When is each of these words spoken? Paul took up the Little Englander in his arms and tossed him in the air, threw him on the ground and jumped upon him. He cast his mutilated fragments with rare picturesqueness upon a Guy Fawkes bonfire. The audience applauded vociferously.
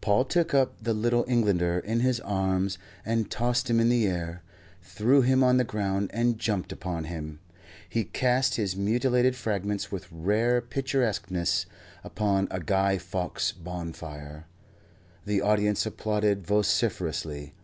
Paul 0.00 0.24
took 0.24 0.52
up 0.54 0.82
the 0.82 0.92
Little 0.92 1.24
Englander 1.28 1.78
in 1.78 2.00
his 2.00 2.18
arms 2.18 2.78
and 3.06 3.30
tossed 3.30 3.70
him 3.70 3.78
in 3.78 3.88
the 3.88 4.08
air, 4.08 4.42
threw 4.82 5.22
him 5.22 5.44
on 5.44 5.56
the 5.56 5.62
ground 5.62 6.10
and 6.12 6.36
jumped 6.36 6.72
upon 6.72 7.04
him. 7.04 7.38
He 7.88 8.02
cast 8.02 8.56
his 8.56 8.74
mutilated 8.74 9.36
fragments 9.36 9.92
with 9.92 10.08
rare 10.10 10.60
picturesqueness 10.60 11.64
upon 12.02 12.48
a 12.50 12.58
Guy 12.58 12.98
Fawkes 12.98 13.52
bonfire. 13.52 14.46
The 15.26 15.42
audience 15.42 15.86
applauded 15.86 16.44
vociferously. 16.44 17.54